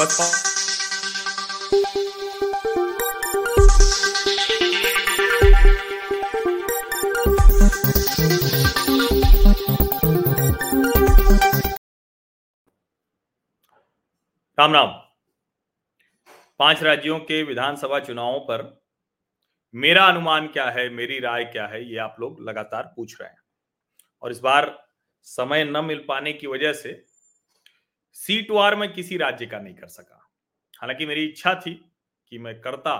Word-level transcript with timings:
बस 0.00 0.20
राम 14.58 14.72
राम 14.72 14.88
पाँच 16.58 16.82
राज्यों 16.82 17.18
के 17.18 17.42
विधानसभा 17.42 18.00
चुनावों 18.00 18.40
पर 18.40 18.82
मेरा 19.74 20.04
अनुमान 20.04 20.46
क्या 20.46 20.70
है, 20.70 20.88
मेरी 20.88 21.18
राय 21.20 21.44
क्या 21.44 21.66
है, 21.66 21.90
ये 21.90 21.96
आप 21.96 22.16
लोग 22.20 22.48
लगातार 22.48 22.92
पूछ 22.96 23.20
रहे 23.20 23.30
हैं। 23.30 23.38
और 24.22 24.30
इस 24.30 24.40
बार 24.40 24.88
समय 25.22 25.64
न 25.64 25.84
मिल 25.84 26.04
पाने 26.08 26.32
की 26.32 26.46
वजह 26.46 26.72
से 26.72 27.09
सीट 28.16 28.50
वार 28.50 28.76
में 28.76 28.92
किसी 28.92 29.16
राज्य 29.16 29.46
का 29.46 29.58
नहीं 29.58 29.74
कर 29.74 29.88
सका। 29.88 30.26
हालाँकि 30.74 31.06
मेरी 31.06 31.24
इच्छा 31.24 31.54
थी 31.56 31.74
कि 32.32 32.38
मैं 32.38 32.60
करता 32.60 32.96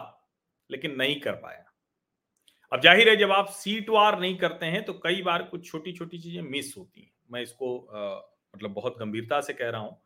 लेकिन 0.71 0.95
नहीं 0.97 1.21
कर 1.21 1.33
पाया। 1.35 1.65
अब 2.73 2.81
ज़ाहिर 2.83 3.09
है 3.09 3.17
जब 3.17 3.33
आप 3.33 3.49
सीट 3.53 3.89
वार 3.91 4.19
नहीं 4.21 4.37
करते 4.39 4.67
हैं 4.67 4.85
तो 4.85 4.93
कई 5.05 5.23
बार 5.23 5.43
कुछ 5.43 5.71
छोटी 5.71 5.93
छोटी 5.93 6.19
चीज़ें 6.19 6.43
मिस 6.43 6.75
होती 6.79 7.01
हैं। 7.01 7.11
मैं 7.31 7.43
इसको 7.43 7.79
आ, 7.79 8.17
मतलब 8.55 8.73
बहुत 8.73 8.97
गंभीरता 8.99 9.41
से 9.41 9.53
कह 9.53 9.71
रहा 9.71 9.81
हूँ 9.81 9.97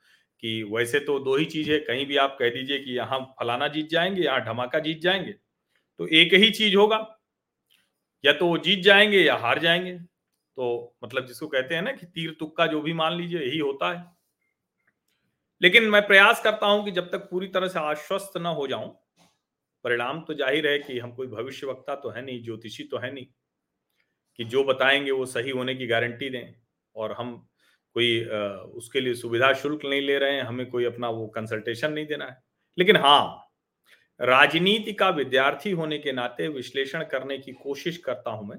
कि 0.43 0.63
वैसे 0.73 1.01
तो 1.01 1.19
दो 1.21 1.37
ही 1.37 1.45
चीज़ 1.47 1.71
है 1.73 1.79
कहीं 1.81 2.07
भी 2.07 2.17
आप 2.17 2.37
कह 2.41 2.51
दीजिए 2.51 2.79
कि 2.79 2.97
यहाँ 2.97 3.21
फलाना 3.41 3.69
जीत 3.69 3.89
जाएँगे 3.91 4.23
यहाँ 4.23 4.45
धमाका 4.45 4.79
जीत 4.79 5.01
जाएँगे 5.01 5.33
तो 6.01 6.09
एक 6.09 6.35
ही 6.35 6.51
चीज़ 6.51 6.77
होगा। 6.77 6.99
या 8.25 8.33
तो 8.33 8.47
वो 8.47 8.59
जीत 8.59 8.83
जाएँगे 8.85 9.19
या 9.19 9.37
हार 9.37 9.59
जाएँगे। 9.59 9.93
तो 9.93 10.97
मतलब 11.05 11.27
जिसको 11.27 11.47
कहते 11.49 11.75
हैं 11.75 11.83
ना 11.83 11.93
कि 11.93 12.07
तीर 12.07 12.37
तुक्का 12.41 12.67
जो 12.67 12.81
भी 12.83 12.93
मान 12.95 13.17
लीजिए 13.17 13.41
यही 13.41 13.59
होता 13.59 13.93
है। 13.93 14.05
लेकिन 15.65 15.85
मैं 15.85 16.07
प्रयास 16.07 16.43
करता 16.43 16.67
हूँ 16.67 16.85
कि 16.85 16.91
जब 16.91 17.11
तक 17.11 17.29
पूरी 17.31 17.47
तरह 17.49 17.69
से 17.69 17.79
आश्वस्त 17.79 18.37
ना 18.39 18.49
हो 18.51 18.67
जाऊँ, 18.67 18.89
परिणाम 19.85 20.21
तो 20.21 20.35
ज़ाहिर 20.35 20.67
है 20.69 20.79
कि 20.79 20.99
हम 20.99 21.13
कोई 21.13 21.27
भविष्य 21.27 21.67
वक्ता 21.67 21.95
तो 21.95 22.11
है 22.11 22.25
नहीं, 22.25 22.43
ज्योतिषी 22.45 22.85
तो 22.85 22.99
है 22.99 23.13
नहीं, 23.15 23.27
कि 24.39 24.45
जो 24.45 24.65
बताएँगे 24.65 25.11
वो 25.11 25.27
सही 25.27 25.51
होने 25.51 25.75
की 25.75 25.87
गारंटी 25.87 26.31
दें 26.31 26.55
और 26.97 27.13
हम 27.13 27.35
कोई 27.97 28.25
उसके 28.77 29.01
लिए 29.01 29.15
सुविधा 29.15 29.53
शुल्क 29.53 29.85
नहीं 29.85 30.01
ले 30.03 30.19
रहे 30.19 30.33
हैं, 30.33 30.43
हमें 30.43 30.67
कोई 30.71 30.85
अपना 30.85 31.09
वो 31.11 31.27
कंसल्टेशन 31.27 31.93
नहीं 31.93 32.07
देना 32.07 32.25
है। 32.25 32.37
लेकिन 32.79 32.97
हाँ 32.97 33.41
राजनीति 34.21 34.93
का 34.93 35.09
विद्यार्थी 35.11 35.71
होने 35.73 35.99
के 35.99 36.13
नाते 36.13 36.49
विश्लेषण 36.49 37.05
करने 37.05 37.39
की 37.39 37.53
कोशिश 37.55 37.97
करता 37.97 38.31
हूँ 38.31 38.49
मैं 38.49 38.59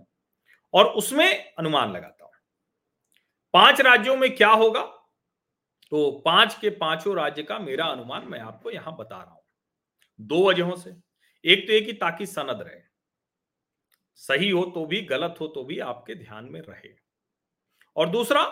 और 0.73 0.85
उसमें 0.93 1.53
अनुमान 1.57 1.91
लगाता 1.91 2.25
हूँ। 2.25 2.31
पाँच 3.53 3.81
राज्यों 3.81 4.15
में 4.17 4.35
क्या 4.35 4.49
होगा? 4.49 4.81
तो 5.91 6.09
पाँच 6.25 6.57
के 6.61 6.69
पाँचों 6.69 7.15
राज्य 7.15 7.43
का 7.43 7.59
मेरा 7.59 7.85
अनुमान 7.85 8.27
मैं 8.27 8.39
आपको 8.39 8.71
यहाँ 8.71 8.95
बता 8.97 9.17
रहा 9.17 9.33
हूँ। 9.33 9.43
दो 10.19 10.49
वजहों 10.49 10.75
से। 10.75 10.95
एक 11.43 11.67
तो 11.67 11.73
एक 11.73 11.85
ही 11.85 11.93
ताकि 11.93 12.25
सनद 12.25 12.61
रहे। 12.61 12.79
सही 14.15 14.49
हो 14.49 14.63
तो 14.65 14.85
भी, 14.85 15.01
गलत 15.01 15.35
हो 15.39 15.47
तो 15.47 15.63
भी 15.63 15.79
आपके 15.79 16.15
ध्यान 16.15 16.45
में 16.45 16.59
रहे। 16.61 16.89
और 17.95 18.09
दूसरा, 18.09 18.43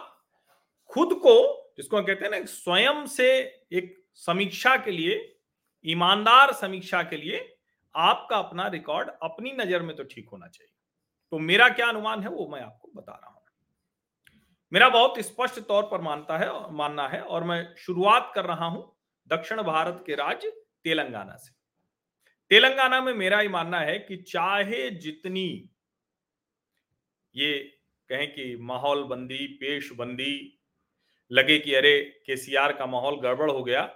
खुद 0.92 1.14
को, 1.14 1.74
जिसको 1.78 2.02
कहते 2.02 2.26
हैं 2.26 2.32
ना 2.32 2.46
स्वयं 2.46 3.06
से 3.06 3.30
एक 3.72 3.96
समीक्षा 4.16 4.76
के 4.78 4.92
लिए, 4.92 5.40
ईमानदार 5.86 6.54
समीक्षा 6.54 7.04
के 7.04 7.18
लिए 7.18 7.50
आपका 7.96 8.38
अपना 8.38 8.68
रिकॉर्ड 8.68 9.10
अपनी 9.24 9.52
नज़र 9.52 9.82
में 9.82 9.96
तो 9.96 10.04
ठीक 10.04 10.30
होना 10.30 10.48
चाहिए। 10.48 10.72
तो 11.32 11.40
मेरा 11.40 11.70
क्या 11.70 11.88
अनुमान 11.88 12.22
है 12.24 12.30
वो 12.30 12.48
मैं 12.48 12.62
आपको 12.62 12.92
बता 12.96 13.14
रहा 13.14 13.32
हूँ। 13.32 13.43
मेरा 14.74 14.88
बहुत 14.90 15.20
स्पष्ट 15.20 15.60
तौर 15.60 15.84
पर 15.84 16.02
मानता 16.02 16.38
है, 16.38 16.50
मानना 16.72 17.08
है 17.08 17.20
और 17.22 17.44
मैं 17.44 17.76
शुरुआत 17.78 18.32
कर 18.36 18.46
रहा 18.46 18.66
हूँ 18.66 18.82
दक्षिण 19.32 19.62
भारत 19.64 20.04
के 20.06 20.16
राज्य 20.16 20.50
तेलंगाना 20.84 21.36
से। 21.36 21.52
तेलंगाना 22.52 23.02
में 23.02 23.14
मेरा 23.14 23.42
ये 23.42 23.50
मानना 23.50 23.80
है 23.80 23.98
कि 24.00 24.18
चाहे 24.24 24.90
जितनी 24.98 25.48
ये 27.36 27.54
कहें 28.10 28.28
कि 28.34 28.56
माहौल 28.62 29.04
बंदी 29.04 29.48
पेश 29.62 29.92
बंदी 29.94 30.60
लगे 31.32 31.60
कि 31.60 31.74
अरे 31.76 32.00
केसीआर 32.26 32.74
का 32.74 32.86
माहौल 32.86 33.20
गड़बड़ 33.22 33.52
हो 33.52 33.64
गया, 33.64 33.90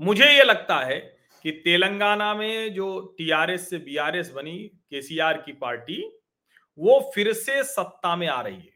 मुझे 0.00 0.26
यह 0.26 0.42
लगता 0.44 0.80
है 0.80 0.98
कि 1.44 1.50
तेलंगाना 1.64 2.34
में 2.34 2.74
जो 2.74 3.00
टीआरएस 3.18 3.70
से 3.70 3.78
बीआरएस 3.78 4.30
बनी 4.30 4.58
केसीआर 4.90 5.42
की 5.42 5.52
पार्टी, 5.52 6.02
वो 6.78 7.00
फिर 7.14 7.32
से 7.32 7.62
सत्ता 7.64 8.16
में 8.16 8.26
आ 8.28 8.40
रही 8.40 8.56
है। 8.56 8.71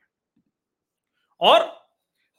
और 1.40 1.64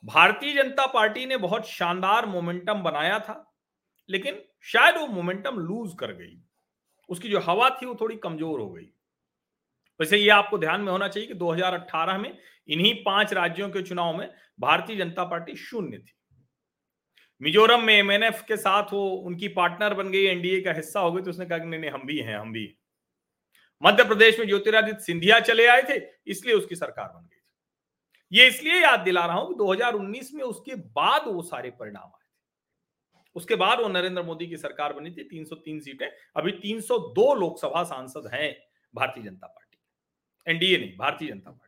भारतीय 0.03 0.53
जनता 0.53 0.85
पार्टी 0.87 1.25
ने 1.25 1.37
बहुत 1.37 1.67
शानदार 1.67 2.25
मोमेंटम 2.25 2.81
बनाया 2.83 3.19
था, 3.19 3.43
लेकिन 4.09 4.41
शायद 4.65 4.97
वो 4.97 5.07
मोमेंटम 5.07 5.57
लूज 5.59 5.95
कर 5.99 6.13
गई। 6.13 6.37
उसकी 7.09 7.29
जो 7.29 7.39
हवा 7.39 7.69
थी 7.71 7.85
वो 7.85 7.95
थोड़ी 8.01 8.15
कमज़ोर 8.17 8.59
हो 8.59 8.69
गई। 8.69 8.89
वैसे 9.99 10.17
ये 10.17 10.29
आपको 10.29 10.57
ध्यान 10.57 10.81
में 10.81 10.91
होना 10.91 11.07
चाहिए 11.07 11.27
कि 11.27 11.33
2018 11.35 12.17
में 12.17 12.37
इन्हीं 12.69 12.93
पाँच 13.03 13.33
राज्यों 13.33 13.69
के 13.69 13.81
चुनाव 13.81 14.17
में 14.17 14.29
भारतीय 14.59 14.97
जनता 14.97 15.23
पार्टी 15.25 15.55
शून्य 15.55 15.97
थी। 15.97 16.13
मिजोरम 17.41 17.83
में 17.83 17.93
एमएनएफ 17.93 18.43
के 18.47 18.57
साथ 18.57 18.93
वो 18.93 19.07
उनकी 19.07 19.47
पार्टनर 19.49 19.93
बन 19.93 20.11
गई 20.11 20.23
एनडीए 20.25 20.61
का 20.61 20.71
हिस्सा 20.73 20.99
हो 20.99 21.11
गई 21.11 21.21
तो 21.21 21.29
उसने 21.29 21.45
कहा 21.45 21.57
कि 21.57 21.65
नहीं 21.65 21.79
नहीं, 21.79 21.91
हम 21.91 22.05
भी 22.05 22.17
हैं, 22.19 22.37
हम 22.37 22.51
भी 22.53 22.77
मध्य 23.81 24.03
प्रदेश 24.03 24.39
में 24.39 24.47
ज्योतिरादित्य 24.47 24.99
सिंधिया 24.99 25.39
चले 25.39 25.65
आए 25.67 25.81
थे, 25.81 25.99
इसलिए 26.27 26.55
उसकी 26.55 26.75
सरकार 26.75 27.07
बन 27.07 27.21
गई। 27.21 27.36
ये 28.31 28.47
इसलिए 28.47 28.81
याद 28.81 28.99
दिला 28.99 29.25
रहा 29.25 29.35
हूँ 29.35 29.47
कि 29.47 29.55
2019 29.55 30.33
में 30.33 30.43
उसके 30.43 30.75
बाद 30.75 31.27
वो 31.27 31.41
सारे 31.41 31.69
परिणाम 31.69 32.03
आए 32.03 32.09
थे। 32.09 32.25
उसके 33.35 33.55
बाद 33.55 33.79
वो 33.79 33.87
नरेंद्र 33.87 34.23
मोदी 34.23 34.47
की 34.47 34.57
सरकार 34.57 34.93
बनी 34.93 35.11
थी 35.11 35.23
303 35.23 35.79
सीटें। 35.79 36.07
अभी 36.35 36.51
302 36.53 37.33
लोकसभा 37.35 37.83
सांसद 37.83 38.29
हैं 38.33 38.55
भारतीय 38.93 39.23
जनता 39.23 39.47
पार्टी 39.47 39.65
एनडीए 40.47 40.77
नहीं, 40.77 40.97
भारतीय 40.97 41.29
जनता 41.29 41.51
पार्टी 41.51 41.65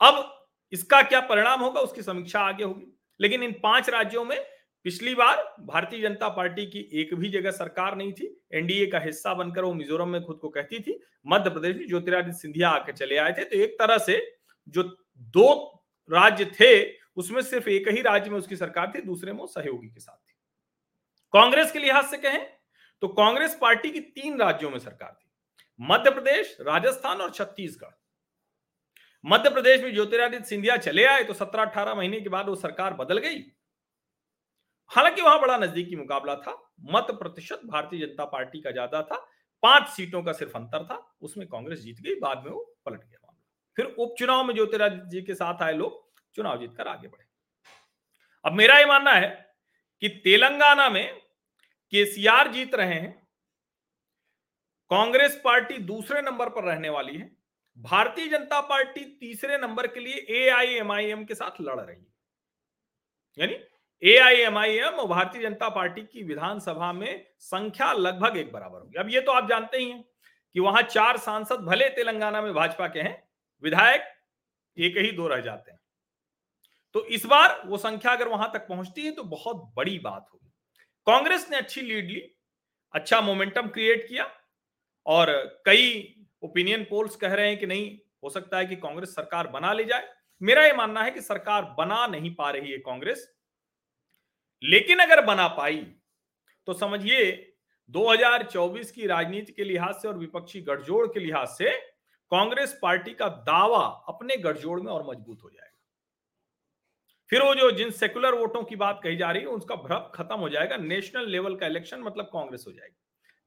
अब 0.00 0.34
इसका 0.72 1.02
क्या 1.02 1.20
परिणाम 1.20 1.60
होगा, 1.60 1.80
उसकी 1.80 2.02
समीक्षा 2.02 2.40
आगे 2.40 2.64
होगी। 2.64 2.86
लेकिन 3.20 3.42
इन 3.42 3.52
पाँच 3.62 3.88
राज्यों 3.90 4.24
में 4.24 4.38
पिछली 4.84 5.14
बार 5.14 5.36
भारतीय 5.60 6.00
जनता 6.00 6.28
पार्टी 6.28 6.66
की 6.66 6.80
एक 7.00 7.14
भी 7.14 7.28
जगह 7.28 7.50
सरकार 7.50 7.96
नहीं 7.96 8.12
थी। 8.12 8.26
एनडीए 8.54 8.86
का 8.86 8.98
हिस्सा 8.98 9.34
बनकर 9.34 9.64
वो 9.64 9.72
मिजोरम 9.74 10.08
में 10.08 10.22
खुद 10.24 10.38
को 10.38 10.48
कहती 10.48 10.80
थी, 10.80 10.98
मध्य 11.26 11.50
प्रदेश 11.50 11.76
में 11.76 11.86
ज्योतिरादित्य 11.88 12.38
सिंधिया 12.38 12.70
आके 12.70 12.92
चले 12.92 13.16
आए 13.16 13.32
थे। 13.32 13.44
तो 13.44 13.56
एक 13.56 13.76
तरह 13.78 13.98
से 13.98 14.20
जो 14.66 14.82
दो 15.18 15.84
राज्य 16.10 16.44
थे, 16.60 16.92
उसमें 17.16 17.40
सिर्फ़ 17.42 17.68
एक 17.68 17.88
ही 17.88 18.02
राज्य 18.02 18.30
में 18.30 18.38
उसकी 18.38 18.56
सरकार 18.56 18.92
थी, 18.94 19.00
दूसरे 19.02 19.32
में 19.32 19.46
सहयोगी 19.46 19.88
के 19.88 20.00
साथ 20.00 20.16
थी। 20.16 20.34
कांग्रेस 21.34 21.72
के 21.72 21.78
लिहाज 21.78 22.04
से 22.04 22.18
कहें 22.18 22.46
तो 23.02 23.08
कांग्रेस 23.08 23.56
पार्टी 23.60 23.90
की 23.90 24.00
तीन 24.00 24.38
राज्यों 24.38 24.70
में 24.70 24.78
सरकार 24.78 25.10
थी। 25.12 25.26
मध्य 25.80 26.10
प्रदेश, 26.10 26.56
राजस्थान 26.60 27.20
और 27.20 27.30
छत्तीसगढ़। 27.30 27.92
मध्य 29.24 29.50
प्रदेश 29.50 29.82
में 29.82 29.92
ज्योतिरादित्य 29.94 30.44
सिंधिया 30.44 30.76
चले 30.76 31.04
आए 31.04 31.22
तो 31.24 31.34
सत्रह 31.34 31.64
अठारह 31.64 31.94
महीने 31.94 32.20
के 32.20 32.28
बाद 32.28 32.48
वो 32.48 32.54
सरकार 32.56 32.94
बदल 32.94 33.18
गई। 33.18 33.44
हालाँकि 34.90 35.22
वहाँ 35.22 35.40
बड़ा 35.40 35.56
नजदीकी 35.56 35.96
मुकाबला 35.96 36.34
था, 36.36 36.52
मत 36.84 37.06
प्रतिशत 37.12 37.60
भारतीय 37.64 38.06
जनता 38.06 38.24
पार्टी 38.24 38.60
का 38.60 38.70
ज़्यादा 38.70 39.02
था, 39.02 39.16
पाँच 39.62 39.88
सीटों 39.88 40.22
का 40.22 40.32
सिर्फ़ 40.32 40.56
अंतर 40.56 40.84
था, 40.84 40.96
उसमें 41.20 41.46
कांग्रेस 41.48 41.78
जीत 41.80 42.00
गई, 42.00 42.14
बाद 42.14 42.44
में 42.44 42.50
वो 42.50 42.60
पलट 42.86 43.00
गया। 43.00 43.27
फिर 43.78 43.86
उपचुनाव 43.98 44.44
में 44.44 44.54
ज्योतिरादित्य 44.54 45.08
जी 45.10 45.20
के 45.22 45.34
साथ 45.34 45.62
आए 45.62 45.72
लोग 45.72 46.04
चुनाव 46.36 46.58
जीतकर 46.60 46.88
आगे 46.88 47.08
बढ़े। 47.08 47.26
अब 48.44 48.52
मेरा 48.52 48.78
यह 48.78 48.86
मानना 48.86 49.12
है 49.12 49.28
कि 50.02 50.08
तेलंगाना 50.24 50.88
में 50.90 51.18
केसीआर 51.92 52.50
जीत 52.52 52.74
रहे 52.74 52.94
हैं, 52.94 53.12
कांग्रेस 54.90 55.40
पार्टी 55.44 55.78
दूसरे 55.78 56.22
नंबर 56.22 56.48
पर 56.48 56.64
रहने 56.64 56.88
वाली 56.88 57.16
है, 57.16 57.30
भारतीय 57.76 58.28
जनता 58.28 58.60
पार्टी 58.60 59.00
तीसरे 59.20 59.58
नंबर 59.58 59.86
के 59.86 60.00
लिए 60.00 60.26
एआईएमआईएम 60.38 61.24
के 61.24 61.34
साथ 61.34 61.60
लड़ 61.60 61.78
रही 61.80 61.96
है। 61.96 62.06
यानी 63.38 63.56
एआईएमआईएम 64.02 64.94
और 64.94 65.08
भारतीय 65.08 65.42
जनता 65.42 65.68
पार्टी 65.68 66.02
की 66.02 66.22
विधानसभा 66.24 66.92
में 66.92 67.24
संख्या 67.40 67.92
लगभग 67.92 68.36
एक 68.36 68.52
बराबर 68.52 68.78
होगी। 68.78 68.98
अब 68.98 69.10
ये 69.10 69.20
तो 69.20 69.32
आप 69.32 69.48
जानते 69.48 69.78
ही 69.78 69.90
हैं 69.90 70.04
कि 70.54 70.60
वहाँ 70.60 70.82
चार 70.82 71.16
सांसद 71.18 71.60
भले 71.62 71.88
तेलंगाना 71.90 72.42
में 72.42 72.52
भाजपा 72.54 72.88
के 72.88 73.00
हैं 73.00 73.27
विधायक 73.62 74.02
एक 74.76 74.96
ही 74.96 75.10
दो 75.12 75.28
रह 75.28 75.40
जाते 75.40 75.70
हैं। 75.70 75.80
तो 76.94 77.04
इस 77.06 77.24
बार 77.26 77.62
वो 77.66 77.78
संख्या 77.78 78.12
अगर 78.12 78.28
वहाँ 78.28 78.50
तक 78.54 78.66
पहुँचती 78.68 79.04
है 79.04 79.12
तो 79.12 79.22
बहुत 79.24 79.72
बड़ी 79.76 79.98
बात 79.98 80.26
होगी। 80.32 80.50
कांग्रेस 81.06 81.46
ने 81.50 81.56
अच्छी 81.56 81.80
लीड 81.80 82.10
ली 82.10 82.20
अच्छा 82.94 83.20
मोमेंटम 83.20 83.68
क्रिएट 83.68 84.06
किया 84.08 84.30
और 85.06 85.32
कई 85.66 86.14
ओपिनियन 86.42 86.84
पोल्स 86.84 87.16
कह 87.16 87.34
रहे 87.34 87.48
हैं 87.48 87.58
कि 87.58 87.66
नहीं, 87.66 87.98
हो 88.24 88.30
सकता 88.30 88.58
है 88.58 88.66
कि 88.66 88.76
कांग्रेस 88.76 89.14
सरकार 89.14 89.46
बना 89.48 89.72
ले 89.72 89.84
जाए। 89.84 90.08
मेरा 90.40 90.64
यह 90.64 90.74
मानना 90.76 91.02
है 91.02 91.10
कि 91.10 91.20
सरकार 91.20 91.62
बना 91.78 92.06
नहीं 92.06 92.34
पा 92.34 92.50
रही 92.50 92.72
है 92.72 92.78
कांग्रेस, 92.78 93.28
लेकिन 94.62 94.98
अगर 94.98 95.24
बना 95.24 95.46
पाई 95.48 95.76
तो 96.68 96.72
समझिए 96.74 97.54
2024 97.90 98.90
की 98.90 99.06
राजनीति 99.06 99.52
के 99.52 99.64
लिहाज 99.64 99.94
से 99.94 100.08
और 100.08 100.18
विपक्षी 100.18 100.60
गठजोड़ 100.60 101.06
के 101.06 101.20
लिहाज 101.20 101.48
से 101.48 101.70
कांग्रेस 102.32 102.78
पार्टी 102.82 103.12
का 103.14 103.28
दावा 103.46 103.84
अपने 104.08 104.36
गठजोड़ 104.38 104.80
में 104.80 104.90
और 104.92 105.02
मज़बूत 105.08 105.38
हो 105.44 105.50
जाएगा। 105.50 105.66
फिर 107.30 107.42
वो 107.42 107.54
जो 107.54 107.70
जिन 107.72 107.90
सेकुलर 107.92 108.34
वोटों 108.34 108.62
की 108.64 108.76
बात 108.76 109.00
कही 109.04 109.16
जा 109.16 109.30
रही 109.30 109.42
है, 109.42 109.48
उसका 109.48 109.74
भ्रम 109.76 110.10
खत्म 110.14 110.36
हो 110.36 110.48
जाएगा। 110.48 110.76
नेशनल 110.78 111.28
लेवल 111.30 111.56
का 111.56 111.66
इलेक्शन 111.66 112.00
मतलब 112.00 112.30
कांग्रेस 112.32 112.64
हो 112.66 112.72
जाएगी। 112.72 112.96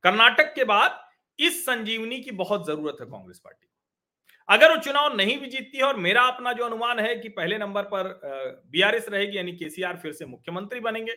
कर्नाटक 0.04 0.54
के 0.56 0.64
बाद 0.66 1.00
इस 1.40 1.66
संजीवनी 1.66 2.20
की 2.20 2.32
बहुत 2.34 2.66
ज़रूरत 2.68 2.98
है 3.02 3.06
कांग्रेस 3.08 3.40
पार्टी 3.40 3.68
अगर 4.50 4.72
वो 4.72 4.78
चुनाव 4.78 5.16
नहीं 5.16 5.38
भी 5.40 5.48
जीतती 5.48 5.78
है 5.78 5.84
और 5.84 5.98
मेरा 5.98 6.22
अपना 6.24 6.52
जो 6.54 6.64
अनुमान 6.66 7.00
है 7.00 7.16
कि 7.16 7.30
पहले 7.32 7.58
नंबर 7.58 7.84
पर 7.86 8.08
बीआरएस 8.72 9.08
रहेगी, 9.10 9.38
यानी 9.38 9.52
केसीआर 9.54 9.98
फिर 9.98 10.14
से 10.14 10.26
मुख्यमंत्री 10.26 10.80
बनेंगे। 10.80 11.14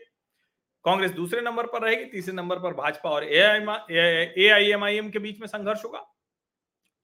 कांग्रेस 0.84 1.10
दूसरे 1.12 1.40
नंबर 1.40 1.66
पर 1.66 1.82
रहेगी, 1.82 2.04
तीसरे 2.04 2.34
नंबर 2.34 2.58
पर 2.58 2.74
भाजपा 2.74 3.10
और 3.10 3.24
ए 3.24 3.40
आई 3.40 4.70
एम 4.70 4.84
आई 4.84 4.96
एम 4.96 5.10
के 5.10 5.18
बीच 5.18 5.40
में 5.40 5.46
संघर्ष 5.48 5.84
होगा। 5.84 6.04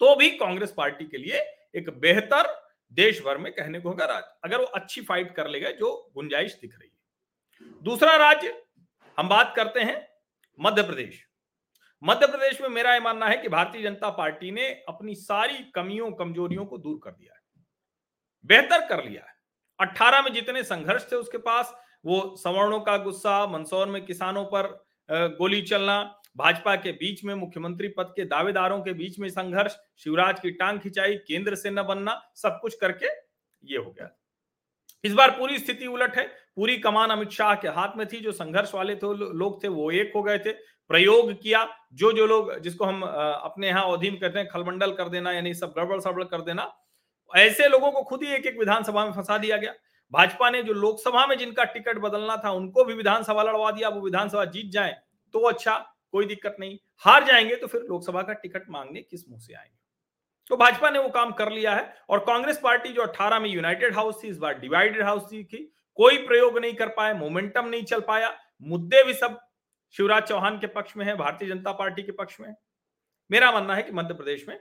तो 0.00 0.14
भी 0.16 0.30
कांग्रेस 0.30 0.74
पार्टी 0.76 1.04
के 1.04 1.18
लिए 1.18 1.38
एक 1.74 1.90
बेहतर 1.90 2.70
देश 2.92 3.22
भर 3.22 3.38
में 3.38 3.52
कहने 3.52 3.80
को 3.80 3.88
होगा 3.88 4.04
राज्य, 4.04 4.38
अगर 4.44 4.58
वो 4.58 4.64
अच्छी 4.64 5.02
फाइट 5.02 5.34
कर 5.34 5.48
लेगा 5.48 5.70
जो 5.70 6.10
गुंजाइश 6.14 6.58
दिख 6.60 6.78
रही 6.78 6.88
है। 6.88 7.82
दूसरा 7.82 8.16
राज्य, 8.16 8.62
हम 9.18 9.28
बात 9.28 9.52
करते 9.56 9.80
हैं 9.80 10.08
मध्य 10.60 10.82
प्रदेश। 10.82 11.26
मध्य 12.02 12.26
प्रदेश 12.26 12.60
में 12.60 12.68
मेरा 12.68 12.94
यह 12.94 13.00
मानना 13.00 13.26
है 13.26 13.36
कि 13.36 13.48
भारतीय 13.48 13.82
जनता 13.82 14.10
पार्टी 14.10 14.50
ने 14.50 14.68
अपनी 14.68 15.14
सारी 15.14 15.58
कमियों, 15.58 16.12
कमजोरियों 16.12 16.66
को 16.66 16.78
दूर 16.78 17.00
कर 17.04 17.10
दिया 17.10 17.34
है। 17.34 17.64
बेहतर 18.46 18.88
कर 18.88 19.04
लिया 19.04 19.24
है। 19.24 19.34
अट्ठारह 19.80 20.22
में 20.22 20.32
जितने 20.32 20.62
संघर्ष 20.62 21.12
थे 21.12 21.16
उसके 21.16 21.38
पास, 21.38 21.74
वो 22.04 22.36
सवर्णों 22.36 22.80
का 22.80 22.96
गुस्सा, 22.96 23.46
मंदसौर 23.46 23.86
में 23.86 24.04
किसानों 24.04 24.44
पर 24.44 24.89
गोली 25.10 25.60
चलना, 25.62 26.02
भाजपा 26.36 26.74
के 26.76 26.92
बीच 26.92 27.24
में 27.24 27.34
मुख्यमंत्री 27.34 27.88
पद 27.88 28.12
के 28.16 28.24
दावेदारों 28.24 28.80
के 28.80 28.92
बीच 28.92 29.18
में 29.18 29.28
संघर्ष, 29.28 29.76
शिवराज 29.98 30.40
की 30.40 30.50
टांग 30.50 30.78
खिंचाई, 30.80 31.14
केंद्र 31.18 31.54
से 31.54 31.70
न 31.70 31.82
बनना, 31.82 32.20
सब 32.34 32.58
कुछ 32.62 32.74
करके 32.74 33.06
ये 33.64 33.78
हो 33.78 33.90
गया। 33.90 34.10
इस 35.04 35.12
बार 35.12 35.30
पूरी 35.30 35.58
स्थिति 35.58 35.86
उलट 35.86 36.16
है। 36.16 36.26
पूरी 36.56 36.76
कमान 36.76 37.10
अमित 37.10 37.30
शाह 37.30 37.54
के 37.54 37.68
हाथ 37.68 37.96
में 37.96 38.06
थी, 38.06 38.20
जो 38.20 38.32
संघर्ष 38.32 38.74
वाले 38.74 38.94
थे 38.96 39.14
लोग 39.34 39.62
थे, 39.64 39.68
वो 39.68 39.90
एक 39.90 40.12
हो 40.16 40.22
गए 40.22 40.38
थे। 40.38 40.52
प्रयोग 40.90 41.32
किया 41.42 41.66
जो 41.92 42.12
जो 42.12 42.26
लोग, 42.26 42.58
जिसको 42.58 42.84
हम 42.84 43.02
अपने 43.02 43.68
यहाँ 43.68 43.92
अधीन 43.92 44.16
कहते 44.16 44.38
हैं 44.38 44.48
खलमंडल 44.48 44.92
कर 44.92 45.08
देना, 45.08 45.32
यानी 45.32 45.54
सब 45.54 45.74
गड़बड़ 45.76 46.00
सड़बड़ 46.00 46.24
कर 46.24 46.40
देना, 46.40 46.72
ऐसे 47.30 47.68
लोगों 47.68 47.90
को 47.92 48.02
खुद 48.02 48.22
ही 48.22 48.34
एक 48.34 48.46
एक 48.46 48.58
विधानसभा 48.58 49.04
में 49.04 49.12
फंसा 49.12 49.38
दिया 49.38 49.56
गया। 49.56 49.74
भाजपा 50.12 50.50
ने 50.50 50.62
जो 50.62 50.72
लोकसभा 50.72 51.26
में 51.26 51.36
जिनका 51.38 51.64
टिकट 51.64 51.98
बदलना 51.98 52.36
था, 52.36 52.50
उनको 52.50 52.84
भी 52.84 52.94
विधानसभा 52.94 53.42
लड़वा 53.42 53.70
दिया 53.70 53.88
वो 53.88 54.00
विधानसभा 54.00 54.44
जीत 54.46 54.70
जाए 54.72 54.96
तो 55.34 55.40
अच्छा 55.40 55.76
कोई 56.12 56.26
दिक्कत 56.26 56.56
नहीं। 56.60 56.78
हार 57.02 57.24
जाएँगे 57.24 57.56
तो 57.56 57.66
फिर 57.66 57.82
लोकसभा 57.82 58.22
का 58.22 58.32
टिकट 58.32 58.70
मांगने 58.70 59.02
किस 59.02 59.28
मुँह 59.28 59.40
से 59.40 59.54
आएँगे? 59.54 59.78
तो 60.50 60.56
भाजपा 60.56 60.90
ने 60.90 60.98
वो 60.98 61.08
काम 61.08 61.32
कर 61.32 61.50
लिया 61.52 61.74
है, 61.74 61.94
और 62.08 62.18
कांग्रेस 62.18 62.58
पार्टी 62.62 62.88
जो 62.88 63.02
18 63.02 63.38
में 63.40 63.48
यूनाइटेड 63.50 63.94
हाउस 63.94 64.22
थी, 64.24 64.28
इस 64.28 64.38
बार 64.38 64.58
डिवाइडेड 64.58 65.02
हाउस 65.02 65.30
थी 65.32 65.42
थी 65.44 65.72
कोई 65.98 66.16
प्रयोग 66.18 66.58
नहीं 66.58 66.74
कर 66.74 66.88
पाए, 66.88 67.12
मोमेंटम 67.14 67.68
नहीं 67.68 67.84
चल 67.84 68.00
पाया। 68.00 68.36
मुद्दे 68.62 69.02
भी 69.04 69.14
सब 69.14 69.38
शिवराज 69.94 70.22
चौहान 70.22 70.58
के 70.58 70.66
पक्ष 70.66 70.96
में 70.96 71.04
है, 71.06 71.16
भारतीय 71.16 71.48
जनता 71.48 71.72
पार्टी 71.72 72.02
के 72.02 72.12
पक्ष 72.12 72.40
में। 72.40 72.54
मेरा 73.30 73.50
मानना 73.52 73.74
है 73.74 73.82
कि 73.82 73.92
मध्य 73.92 74.14
प्रदेश 74.14 74.46
में 74.48 74.58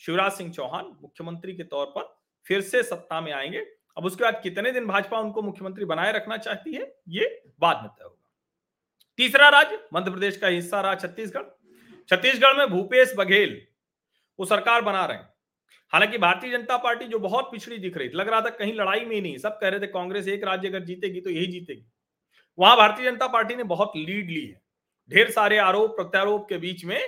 शिवराज 0.00 0.32
सिंह 0.32 0.52
चौहान 0.52 0.96
मुख्यमंत्री 1.02 1.56
के 1.56 1.64
तौर 1.64 1.86
पर 1.86 2.14
फिर 2.46 2.60
से 2.60 2.82
सत्ता 2.82 3.20
में 3.20 3.32
आएँगे। 3.32 3.64
अब 3.96 4.04
उसके 4.04 4.24
बाद 4.24 4.40
कितने 4.42 4.70
दिन 4.72 4.86
भाजपा 4.86 5.18
उनको 5.18 5.42
मुख्यमंत्री 5.42 5.84
बनाए 5.84 6.12
रखना 6.12 6.36
चाहती 6.36 6.74
है, 6.74 6.94
ये 7.08 7.42
बाद 7.60 7.82
में 7.82 7.88
तय 7.88 8.04
होगा। 8.04 8.22
तीसरा 9.18 9.48
राज्य, 9.48 9.78
मध्य 9.94 10.10
प्रदेश 10.10 10.36
का 10.36 10.48
हिस्सा 10.48 10.80
रहा 10.80 10.94
छत्तीसगढ़। 10.94 11.44
छत्तीसगढ़ 12.08 12.56
में 12.56 12.66
भूपेश 12.70 13.14
बघेल 13.16 13.60
वो 14.38 14.46
सरकार 14.46 14.82
बना 14.82 15.04
रहे 15.06 15.16
हैं। 15.16 15.28
हालाँकि 15.92 16.18
भारतीय 16.18 16.50
जनता 16.50 16.76
पार्टी 16.76 17.04
जो 17.04 17.18
बहुत 17.18 17.50
पिछड़ी 17.52 17.78
दिख 17.78 17.96
रही 17.96 18.08
थी, 18.08 18.16
लग 18.16 18.28
रहा 18.28 18.40
था 18.40 18.50
कहीं 18.50 18.74
लड़ाई 18.74 19.00
में 19.00 19.14
ही 19.14 19.20
नहीं, 19.20 19.36
सब 19.38 19.58
कह 19.60 19.68
रहे 19.68 19.80
थे 19.80 19.86
कांग्रेस 19.86 20.28
एक 20.28 20.44
राज्य 20.44 20.68
अगर 20.68 20.84
जीतेगी 20.84 21.20
तो 21.20 21.30
यही 21.30 21.46
जीतेगी। 21.46 21.86
वहाँ 22.58 22.76
भारतीय 22.76 23.10
जनता 23.10 23.26
पार्टी 23.26 23.54
ने 23.54 23.62
बहुत 23.64 23.92
लीड 23.96 24.30
ली 24.30 24.44
है। 24.46 24.60
ढेर 25.10 25.30
सारे 25.30 25.58
आरोप 25.58 25.96
प्रत्यारोप 25.96 26.48
के 26.48 26.58
बीच 26.58 26.84
में 26.84 27.00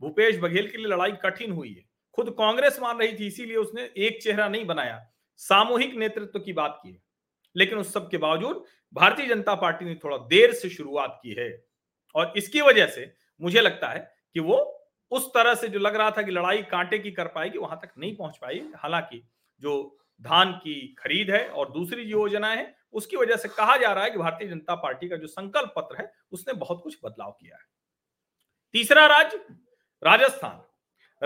भूपेश 0.00 0.38
बघेल 0.38 0.68
के 0.70 0.78
लिए 0.78 0.86
लड़ाई 0.86 1.12
कठिन 1.22 1.52
हुई 1.52 1.72
है। 1.72 1.84
खुद 2.12 2.30
कांग्रेस 2.30 2.78
मान 2.80 2.98
रही 2.98 3.12
थी, 3.12 3.26
इसीलिए 3.26 3.56
उसने 3.56 3.90
एक 3.96 4.22
चेहरा 4.22 4.48
नहीं 4.48 4.64
बनाया। 4.66 4.96
सामूहिक 5.36 5.94
नेतृत्व 5.94 6.38
की 6.38 6.52
बात 6.52 6.80
की 6.82 6.92
है। 6.92 7.02
लेकिन 7.56 7.78
उस 7.78 7.92
सब 7.92 8.10
के 8.10 8.16
बावजूद 8.16 8.64
भारतीय 8.94 9.26
जनता 9.26 9.54
पार्टी 9.54 9.84
ने 9.84 9.94
थोड़ा 9.94 10.16
देर 10.16 10.52
से 10.52 10.70
शुरुआत 10.70 11.20
की 11.22 11.32
है 11.32 11.64
और 12.14 12.32
इसकी 12.36 12.60
वजह 12.60 12.86
से 12.86 13.14
मुझे 13.40 13.60
लगता 13.60 13.88
है 13.88 14.14
कि 14.34 14.40
वो 14.40 14.86
उस 15.10 15.28
तरह 15.28 15.54
से 15.54 15.68
जो 15.68 15.78
लग 15.78 15.96
रहा 15.96 16.10
था 16.10 16.22
कि 16.22 16.30
लड़ाई 16.30 16.62
कांटे 16.62 16.98
की 16.98 17.10
कर 17.10 17.26
पाएगी, 17.26 17.58
वहाँ 17.58 17.80
तक 17.82 17.92
नहीं 17.98 18.16
पहुँच 18.16 18.36
पाई। 18.36 18.68
हालाँकि 18.76 19.28
जो 19.60 19.98
धान 20.22 20.52
की 20.52 20.94
खरीद 20.98 21.30
है 21.30 21.48
और 21.48 21.72
दूसरी 21.72 22.02
योजनाएँ 22.02 22.56
है, 22.56 22.76
उसकी 22.92 23.16
वजह 23.16 23.36
से 23.36 23.48
कहा 23.48 23.76
जा 23.76 23.92
रहा 23.92 24.04
है 24.04 24.10
कि 24.10 24.18
भारतीय 24.18 24.48
जनता 24.48 24.74
पार्टी 24.74 25.08
का 25.08 25.16
जो 25.16 25.26
संकल्प 25.26 25.74
पत्र 25.76 26.02
है, 26.02 26.12
उसने 26.32 26.54
बहुत 26.54 26.80
कुछ 26.82 26.98
बदलाव 27.04 27.30
किया 27.30 27.56
है। 27.56 27.62
तीसरा 28.72 29.06
राज्य, 29.06 29.36
राजस्थान। 30.02 30.62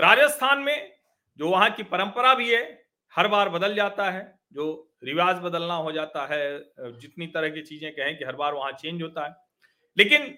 राजस्थान 0.01 0.59
में 0.59 0.93
जो 1.37 1.49
वहाँ 1.49 1.71
की 1.71 1.83
परंपरा 1.83 2.33
भी 2.35 2.53
है 2.55 2.78
हर 3.13 3.27
बार 3.27 3.49
बदल 3.49 3.75
जाता 3.75 4.09
है, 4.11 4.21
जो 4.51 4.91
रिवाज 5.03 5.37
बदलना 5.39 5.75
हो 5.75 5.91
जाता 5.91 6.25
है 6.25 6.59
जितनी 6.99 7.27
तरह 7.27 7.49
की 7.49 7.61
चीज़ें 7.63 7.91
कहें 7.91 8.17
कि 8.17 8.25
हर 8.25 8.35
बार 8.35 8.53
वहाँ 8.53 8.71
चेंज 8.73 9.01
होता 9.01 9.25
है। 9.25 9.35
लेकिन 9.97 10.33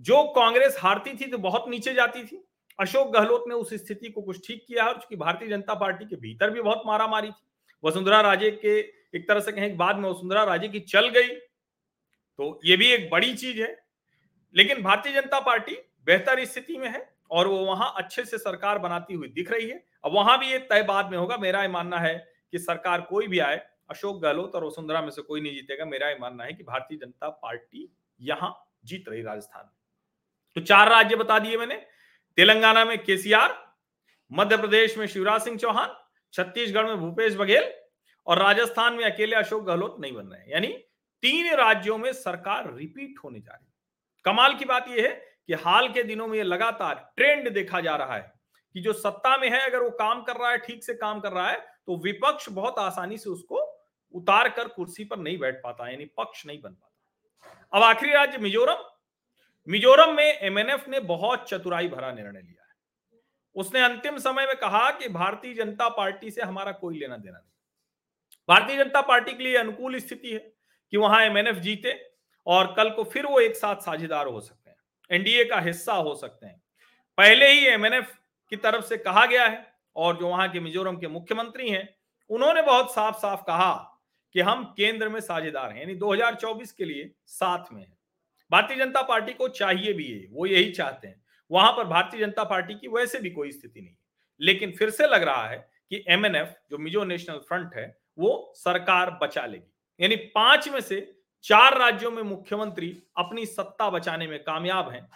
जो 0.00 0.22
कांग्रेस 0.32 0.76
हारती 0.80 1.14
थी 1.14 1.30
तो 1.30 1.38
बहुत 1.40 1.68
नीचे 1.68 1.94
जाती 1.94 2.24
थी। 2.24 2.42
अशोक 2.78 3.12
गहलोत 3.12 3.44
ने 3.48 3.54
उस 3.54 3.72
स्थिति 3.76 4.08
को 4.10 4.22
कुछ 4.22 4.46
ठीक 4.46 4.64
किया 4.68 4.86
और 4.86 4.94
चूँकि 4.94 5.16
भारतीय 5.16 5.48
जनता 5.48 5.74
पार्टी 5.76 6.04
के 6.04 6.16
भीतर 6.18 6.50
भी 6.50 6.62
बहुत 6.62 6.82
मारा 6.86 7.06
मारी 7.06 7.30
थी। 7.30 7.44
वसुंधरा 7.84 8.20
राजे 8.22 8.50
के 8.54 8.78
एक 9.14 9.28
तरह 9.28 9.40
से 9.40 9.52
कहें 9.52 9.76
बाद 9.76 9.96
में 9.96 10.08
वसुंधरा 10.10 10.44
राजे 10.44 10.68
की 10.68 10.80
चल 10.82 11.08
गई 11.10 11.28
तो 11.28 12.58
ये 12.64 12.76
भी 12.76 12.90
एक 12.92 13.08
बड़ी 13.10 13.34
चीज़ 13.34 13.60
है। 13.62 13.76
लेकिन 14.54 14.82
भारतीय 14.82 15.12
जनता 15.12 15.40
पार्टी 15.42 15.76
बेहतर 16.06 16.44
स्थिति 16.44 16.76
में 16.78 16.88
है 16.88 17.00
और 17.30 17.48
वो 17.48 17.64
वहाँ 17.64 17.92
अच्छे 17.96 18.24
से 18.24 18.38
सरकार 18.38 18.78
बनाती 18.78 19.14
हुई 19.14 19.28
दिख 19.28 19.50
रही 19.52 19.68
है। 19.68 19.82
अब 20.04 20.12
वहाँ 20.12 20.38
भी 20.38 20.50
ये 20.50 20.58
तय 20.60 20.82
बाद 20.82 21.10
में 21.10 21.18
होगा, 21.18 21.36
मेरा 21.36 21.62
ये 21.62 21.68
मानना 21.68 21.98
है 21.98 22.16
कि 22.52 22.58
सरकार 22.58 23.00
कोई 23.00 23.26
भी 23.26 23.38
आए, 23.38 23.56
अशोक 23.90 24.20
गहलोत 24.22 24.54
और 24.54 24.64
वसुंधरा 24.64 25.00
में 25.00 25.10
से 25.10 25.22
कोई 25.22 25.40
नहीं 25.40 25.54
जीतेगा। 25.54 25.84
मेरा 25.84 26.08
ये 26.08 26.16
मानना 26.20 26.44
है 26.44 26.52
कि 26.52 26.62
भारतीय 26.62 26.98
जनता 26.98 27.28
पार्टी 27.28 27.88
यहाँ 28.20 28.54
जीत 28.84 29.08
रही 29.08 29.22
राजस्थान। 29.22 29.70
तो 30.56 30.60
चार 30.60 30.88
राज्य 30.88 31.16
बता 31.16 31.38
दिए 31.38 31.56
मैंने, 31.56 31.74
तेलंगाना 32.38 32.84
में 32.84 32.98
केसीआर, 33.04 33.54
मध्य 34.30 34.56
प्रदेश 34.56 34.96
में 34.98 35.06
शिवराज 35.06 35.40
सिंह 35.40 35.56
चौहान, 35.58 35.96
छत्तीसगढ़ 36.34 36.86
में 36.86 36.96
भूपेश 36.96 37.34
बघेल 37.34 37.72
और 38.26 38.38
राजस्थान 38.38 38.94
में 38.94 39.04
अकेले 39.04 39.36
अशोक 39.36 39.62
गहलोत 39.64 39.96
नहीं 40.00 40.12
बन 40.12 40.26
रहे। 40.26 40.52
यानी 40.52 40.68
तीन 41.22 41.54
राज्यों 41.54 41.98
में 41.98 42.12
सरकार 42.12 42.72
रिपीट 42.74 43.14
होने 43.24 43.40
जा 43.40 43.52
रही 43.52 43.66
कमाल 44.24 44.54
की 44.54 44.64
बात 44.64 44.88
यह 44.88 45.02
है 45.02 45.35
कि 45.48 45.54
हाल 45.54 45.88
के 45.88 46.02
दिनों 46.02 46.26
में 46.26 46.36
यह 46.38 46.44
लगातार 46.44 46.94
ट्रेंड 47.16 47.48
देखा 47.50 47.80
जा 47.80 47.94
रहा 47.96 48.16
है 48.16 48.32
कि 48.74 48.80
जो 48.80 48.92
सत्ता 48.92 49.36
में 49.36 49.48
है, 49.50 49.60
अगर 49.60 49.82
वो 49.82 49.90
काम 49.92 50.22
कर 50.22 50.36
रहा 50.36 50.50
है, 50.50 50.58
ठीक 50.58 50.84
से 50.84 50.94
काम 50.94 51.20
कर 51.20 51.32
रहा 51.32 51.48
है 51.50 51.56
तो 51.86 51.96
विपक्ष 51.96 52.48
बहुत 52.50 52.78
आसानी 52.78 53.18
से 53.18 53.30
उसको 53.30 53.60
उतार 54.14 54.48
कर 54.48 54.68
कुर्सी 54.68 55.04
पर 55.04 55.18
नहीं 55.18 55.38
बैठ 55.38 55.60
पाता, 55.62 55.88
यानी 55.90 56.04
पक्ष 56.18 56.44
नहीं 56.46 56.60
बन 56.60 56.70
पाता। 56.70 57.68
अब 57.72 57.82
आखिरी 57.84 58.12
राज्य 58.12 58.38
मिजोरम। 58.38 58.84
मिजोरम 59.68 60.14
में 60.14 60.24
एमएनएफ 60.24 60.88
ने 60.88 61.00
बहुत 61.02 61.48
चतुराई 61.48 61.88
भरा 61.88 62.10
निर्णय 62.12 62.40
लिया 62.40 62.62
है। 62.62 62.74
उसने 63.56 63.80
अंतिम 63.80 64.18
समय 64.18 64.46
में 64.46 64.54
कहा 64.56 64.90
कि 64.90 65.08
भारतीय 65.08 65.54
जनता 65.54 65.88
पार्टी 65.88 66.30
से 66.30 66.42
हमारा 66.42 66.72
कोई 66.72 66.98
लेना 66.98 67.16
देना 67.16 67.38
नहीं। 67.38 67.50
भारतीय 68.48 68.76
जनता 68.76 69.00
पार्टी 69.00 69.32
के 69.32 69.42
लिए 69.42 69.56
अनुकूल 69.56 69.98
स्थिति 69.98 70.32
है 70.32 70.38
कि 70.92 70.96
वहाँ 70.96 71.22
एमएनएफ 71.22 71.56
जीते 71.56 71.94
और 72.46 72.72
कल 72.74 72.90
को 72.90 73.04
फिर 73.04 73.26
वो 73.26 73.40
एक 73.40 73.56
साथ 73.56 73.76
साझेदार 73.76 74.26
हो 74.26 74.40
सकते 74.40 74.60
हैं। 74.60 74.65
एनडीए 75.10 75.44
का 75.44 75.60
हिस्सा 75.60 75.94
हो 75.94 76.14
सकते 76.14 76.46
हैं। 76.46 76.62
पहले 77.18 77.48
ही 77.48 77.66
एमएनएफ 77.66 78.12
की 78.50 78.56
तरफ़ 78.56 78.84
से 78.84 78.96
कहा 78.96 79.26
गया 79.26 79.46
है 79.46 79.66
और 79.96 80.16
जो 80.16 80.28
वहाँ 80.28 80.48
के 80.48 80.60
मिजोरम 80.60 80.96
के 80.96 81.08
मुख्यमंत्री 81.08 81.70
हैं, 81.70 81.88
उन्होंने 82.30 82.62
बहुत 82.62 82.94
साफ़ 82.94 83.16
साफ़ 83.16 83.42
कहा 83.42 83.74
कि 84.34 84.40
हम 84.40 84.64
केंद्र 84.76 85.08
में 85.08 85.20
साझेदार 85.20 85.72
हैं, 85.72 85.80
यानी 85.80 85.94
2024 85.94 86.72
के 86.72 86.84
लिए 86.84 87.14
साथ 87.26 87.72
में 87.72 87.82
है। 87.82 87.96
भारतीय 88.50 88.76
जनता 88.76 89.02
पार्टी 89.02 89.32
को 89.32 89.48
चाहिए 89.48 89.92
भी 89.92 90.06
है 90.06 90.26
वो 90.30 90.46
यही 90.46 90.70
चाहते 90.70 91.08
हैं। 91.08 91.22
वहाँ 91.50 91.72
पर 91.72 91.84
भारतीय 91.84 92.20
जनता 92.20 92.44
पार्टी 92.44 92.74
की 92.74 92.88
वैसे 92.88 93.18
भी 93.20 93.30
कोई 93.30 93.50
स्थिति 93.52 93.80
नहीं 93.80 93.94
लेकिन 94.40 94.72
फिर 94.72 94.90
से 94.90 95.06
लग 95.06 95.22
रहा 95.22 95.48
है 95.48 95.56
कि 95.90 96.04
एमएनएफ 96.08 96.54
जो 96.70 96.78
मिजो 96.78 97.04
नेशनल 97.04 97.36
फ्रंट 97.38 97.74
है, 97.74 97.98
वो 98.18 98.52
सरकार 98.56 99.10
बचा 99.22 99.46
लेगी। 99.46 99.72
यानी 100.00 100.16
पाँच 100.16 100.68
में 100.68 100.80
से 100.80 101.15
चार 101.46 101.78
राज्यों 101.78 102.10
में 102.10 102.22
मुख्यमंत्री 102.22 103.02
अपनी 103.16 103.46
सत्ता 103.46 103.90
बचाने 103.90 104.26
में 104.26 104.38
कामयाब 104.38 104.90
हैं। 104.90 105.08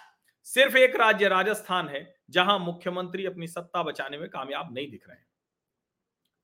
सिर्फ़ 0.45 0.77
एक 0.77 0.97
राज्य 0.97 1.29
राजस्थान 1.29 1.89
है, 1.89 2.15
जहाँ 2.31 2.59
मुख्यमंत्री 2.59 3.27
अपनी 3.27 3.47
सत्ता 3.47 3.83
बचाने 3.83 4.19
में 4.19 4.29
कामयाब 4.29 4.75
नहीं 4.75 4.91
दिख 4.91 5.09
रहे 5.09 5.17
हैं। 5.17 5.27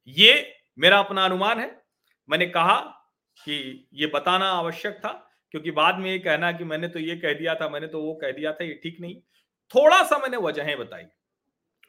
ये 0.09 0.55
मेरा 0.79 0.99
अपना 0.99 1.25
अनुमान 1.25 1.61
है। 1.61 1.83
मैंने 2.31 2.47
कहा 2.47 2.81
कि 3.45 3.89
ये 3.93 4.07
बताना 4.07 4.49
आवश्यक 4.49 4.95
था, 4.95 5.31
क्योंकि 5.51 5.71
बाद 5.71 5.99
में 5.99 6.11
ये 6.11 6.19
कहना 6.19 6.53
कि 6.53 6.65
मैंने 6.65 6.89
तो 6.89 6.99
ये 6.99 7.17
कह 7.17 7.33
दिया 7.33 7.55
था, 7.55 7.69
मैंने 7.69 7.87
तो 7.87 8.03
वो 8.03 8.15
कह 8.15 8.33
दिया 8.33 8.53
था, 8.53 8.65
ये 8.65 8.81
ठीक 8.83 9.01
नहीं। 9.01 9.21
थोड़ा 9.75 10.03
सा 10.03 10.19
मैंने 10.19 10.37
वजहें 10.37 10.79
बताई। 10.79 11.05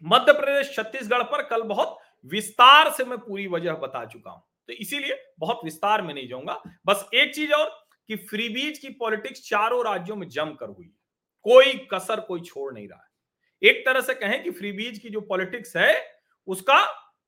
मध्य 0.03 0.33
प्रदेश, 0.33 0.75
छत्तीसगढ़ 0.75 1.23
पर 1.23 1.43
कल 1.43 1.61
बहुत 1.61 1.99
विस्तार 2.25 2.91
से 2.91 3.05
मैं 3.05 3.17
पूरी 3.17 3.47
वजह 3.47 3.73
बता 3.73 4.05
चुका 4.05 4.31
हूँ। 4.31 4.43
तो 4.67 4.73
इसीलिए 4.73 5.33
बहुत 5.39 5.61
विस्तार 5.63 6.01
में 6.01 6.13
नहीं 6.13 6.27
जाऊँगा। 6.27 6.61
बस 6.85 7.09
एक 7.13 7.35
चीज़ 7.35 7.53
और 7.53 7.86
कि 8.07 8.15
फ्रीबीज 8.15 8.77
की 8.77 8.89
पॉलिटिक्स 8.89 9.49
चारों 9.49 9.85
राज्यों 9.85 10.15
में 10.15 10.27
जमकर 10.29 10.69
हुई 10.69 10.85
है। 10.85 10.91
कोई 11.43 11.73
कसर, 11.93 12.19
कोई 12.19 12.41
छोड़ 12.41 12.73
नहीं 12.73 12.87
रहा 12.87 12.99
है। 12.99 13.69
एक 13.69 13.85
तरह 13.85 14.01
से 14.01 14.13
कहें 14.13 14.43
कि 14.43 14.51
फ्रीबीज 14.51 14.99
की 14.99 15.09
जो 15.09 15.21
पॉलिटिक्स 15.21 15.75
है, 15.77 16.19
उसका 16.47 16.85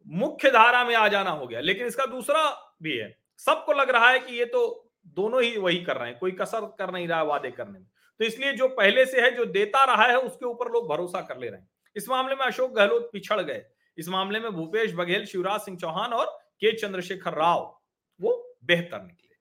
मुख्य 0.08 0.52
धारा 0.52 0.84
में 0.86 0.96
आ 0.96 1.08
जाना 1.08 1.30
हो 1.30 1.48
गया, 1.48 1.60
लेकिन 1.60 1.88
इसका 1.88 2.06
दूसरा 2.06 2.74
भी 2.84 2.98
है। 2.98 3.18
सबको 3.38 3.74
लग 3.74 3.90
रहा 3.90 4.10
है 4.10 4.20
कि 4.20 4.36
ये 4.36 4.46
तो 4.46 4.92
दोनों 5.08 5.44
ही 5.44 5.58
वही 5.58 5.84
कर 5.84 5.98
रहे 5.98 6.10
हैं, 6.10 6.20
कोई 6.20 6.32
कसर 6.32 6.66
कर 6.80 6.92
नहीं 6.92 7.08
रहा 7.08 7.24
वादे 7.24 7.52
करने 7.52 7.80
में। 7.80 7.88
तो 8.20 8.26
इसलिए 8.26 8.54
जो 8.54 8.68
पहले 8.68 9.06
से 9.06 9.22
है, 9.22 9.32
जो 9.32 9.46
देता 9.46 9.84
रहा 9.86 10.06
है, 10.06 10.18
उसके 10.18 10.46
ऊपर 10.46 10.72
लोग 10.72 10.90
भरोसा 10.90 11.22
कर 11.22 11.38
ले 11.38 11.50
रहे 11.50 11.60
हैं। 11.60 11.70
इस 11.96 12.10
मामले 12.10 12.36
में 12.36 12.46
अशोक 12.46 12.72
गहलोत 12.72 13.10
पिछड़ 13.14 13.42
गए। 13.42 13.66
इस 13.98 14.10
मामले 14.10 14.40
में 14.40 14.52
भूपेश 14.52 14.94
बघेल, 14.94 15.26
शिवराज 15.26 15.62
सिंह 15.62 15.78
चौहान 15.78 16.14
और 16.14 16.26
के 16.62 16.72
चंद्रशेखर 16.72 17.34
राव 17.34 17.82
वो 18.20 18.58
बेहतर 18.64 19.02
निकले। 19.02 19.36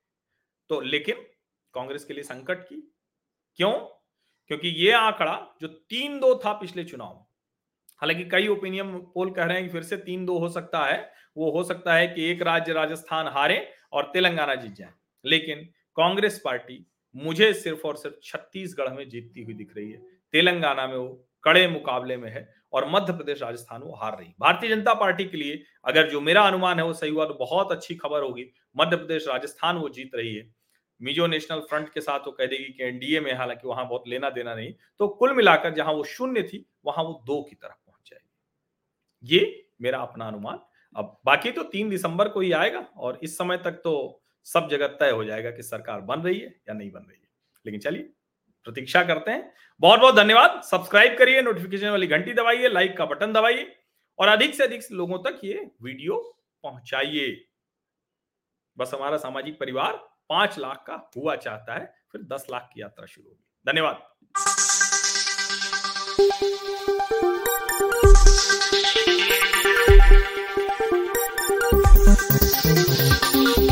तो 0.69 0.79
लेकिन 0.81 1.25
कांग्रेस 1.73 2.05
के 2.05 2.13
लिए 2.13 2.23
संकट 2.23 2.63
की। 2.63 2.93
क्यों? 3.55 3.71
क्योंकि 4.47 4.67
ये 4.67 4.91
आंकड़ा 4.91 5.57
जो 5.61 5.67
तीन 5.67 6.19
दो 6.19 6.35
था 6.45 6.53
पिछले 6.53 6.83
चुनाव 6.83 7.13
में, 7.13 7.25
हालाँकि 8.01 8.23
कई 8.25 8.47
ओपिनियन 8.47 8.97
पोल 9.13 9.31
कह 9.31 9.43
रहे 9.43 9.57
हैं 9.57 9.65
कि 9.67 9.71
फिर 9.73 9.83
से 9.83 9.97
तीन 9.97 10.25
दो 10.25 10.37
हो 10.37 10.49
सकता 10.49 10.85
है, 10.85 11.11
वो 11.37 11.51
हो 11.51 11.63
सकता 11.63 11.93
है 11.93 12.07
कि 12.07 12.23
एक 12.23 12.41
राज्य 12.41 12.73
राजस्थान 12.73 13.27
हारे 13.27 13.71
और 13.93 14.09
तेलंगाना 14.13 14.55
जीत 14.55 14.71
जाए। 14.71 14.93
लेकिन 15.25 15.63
कांग्रेस 15.95 16.41
पार्टी 16.45 16.85
मुझे 17.15 17.53
सिर्फ़ 17.53 17.87
और 17.87 17.97
सिर्फ़ 17.97 18.15
छत्तीसगढ़ 18.23 18.89
में 18.89 19.09
जीतती 19.09 19.43
हुई 19.43 19.53
दिख 19.53 19.75
रही 19.77 19.91
है। 19.91 19.97
तेलंगाना 20.33 20.87
में 20.87 20.95
वो 20.97 21.25
कड़े 21.43 21.67
मुकाबले 21.67 22.17
में 22.17 22.29
है 22.31 22.53
और 22.73 22.89
मध्य 22.89 23.13
प्रदेश 23.13 23.41
राजस्थान 23.41 23.81
वो 23.81 23.95
हार 23.95 24.17
रही 24.19 24.33
भारतीय 24.39 24.69
जनता 24.69 24.93
पार्टी 24.93 25.25
के 25.25 25.37
लिए 25.37 25.63
अगर 25.85 26.09
जो 26.09 26.21
मेरा 26.21 26.41
अनुमान 26.41 26.79
है 26.79 26.85
वो 26.85 26.93
सही 26.93 27.09
हुआ 27.11 27.25
तो 27.25 27.33
बहुत 27.33 27.71
अच्छी 27.71 27.95
खबर 27.95 28.23
होगी। 28.23 28.45
मध्य 28.77 28.97
प्रदेश 28.97 29.27
राजस्थान 29.27 29.77
वो 29.77 29.89
जीत 29.89 30.11
रही 30.15 30.35
है। 30.35 30.58
मिजो 31.01 31.27
नेशनल 31.27 31.59
फ्रंट 31.59 31.89
के 31.89 32.01
साथ 32.01 32.19
वो 32.19 32.31
कह 32.31 32.45
देगी 32.45 32.73
कि 32.73 32.83
एनडीए 32.83 33.19
में, 33.19 33.33
हालाँकि 33.33 33.67
वहाँ 33.67 33.87
बहुत 33.89 34.07
लेना 34.07 34.29
देना 34.29 34.55
नहीं 34.55 34.73
तो 34.99 35.07
कुल 35.09 35.33
मिलाकर 35.33 35.73
जहाँ 35.73 35.93
वो 35.93 36.03
शून्य 36.03 36.43
थी, 36.43 36.65
वहाँ 36.85 37.03
वो 37.03 37.21
दो 37.25 37.41
की 37.43 37.55
तरफ़ 37.55 37.73
पहुँच 37.87 38.09
जाएगी। 38.09 39.35
ये 39.35 39.69
मेरा 39.81 39.99
अपना 39.99 40.27
अनुमान। 40.27 40.59
अब 40.95 41.19
बाकी 41.25 41.51
तो 41.51 41.63
तीन 41.63 41.89
दिसंबर 41.89 42.29
को 42.29 42.39
ही 42.39 42.51
आएगा 42.51 42.79
और 42.79 43.19
इस 43.23 43.37
समय 43.37 43.57
तक 43.57 43.71
तो 43.71 44.21
सब 44.47 44.67
जगह 44.71 44.87
तय 44.99 45.09
हो 45.09 45.23
जाएगा 45.23 45.51
कि 45.51 45.63
सरकार 45.63 46.01
बन 46.01 46.21
रही 46.21 46.39
है 46.39 46.47
या 46.47 46.73
नहीं 46.73 46.91
बन 46.91 46.99
रही 46.99 47.19
है। 47.21 47.27
लेकिन 47.65 47.79
चलिए, 47.79 48.03
प्रतीक्षा 48.63 49.03
करते 49.03 49.31
हैं। 49.31 49.51
बहुत 49.81 49.99
बहुत 49.99 50.15
धन्यवाद। 50.15 50.61
सब्सक्राइब 50.63 51.17
करिए, 51.17 51.41
नोटिफिकेशन 51.41 51.89
वाली 51.89 52.07
घंटी 52.07 52.33
दबाइए, 52.33 52.67
लाइक 52.67 52.97
का 52.97 53.05
बटन 53.05 53.33
दबाइए, 53.33 53.75
और 54.19 54.27
अधिक 54.27 54.55
से 54.55 54.63
अधिक 54.63 54.81
लोगों 54.91 55.19
तक 55.19 55.39
ये 55.43 55.71
वीडियो 55.81 56.17
पहुंचाइए। 56.63 57.45
बस 58.77 58.91
हमारा 58.93 59.17
सामाजिक 59.17 59.59
परिवार 59.59 59.93
पाँच 60.29 60.57
लाख 60.59 60.83
का 60.87 61.09
हुआ 61.17 61.35
चाहता 61.35 61.73
है 61.73 61.93
फिर 62.11 62.21
दस 62.21 62.47
लाख 62.51 62.69
की 62.73 62.81
यात्रा 62.81 63.05
शुरू 63.05 63.27
होगी 63.27 63.45
धन्यवाद. 63.67 63.99